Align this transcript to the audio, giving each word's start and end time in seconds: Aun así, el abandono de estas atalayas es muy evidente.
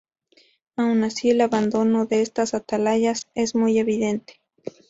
Aun 0.77 1.03
así, 1.03 1.29
el 1.29 1.41
abandono 1.41 2.07
de 2.07 2.23
estas 2.23 2.55
atalayas 2.55 3.27
es 3.35 3.53
muy 3.53 3.77
evidente. 3.77 4.41